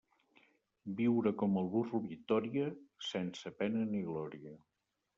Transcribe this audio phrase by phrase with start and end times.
[1.01, 2.73] Viure com el burro Vitòria,
[3.13, 4.61] sense pena ni glòria.